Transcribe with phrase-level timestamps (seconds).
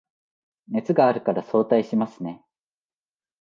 [0.67, 2.43] 熱があるから早退しますね